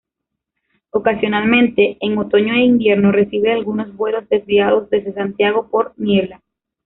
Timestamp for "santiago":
5.13-5.67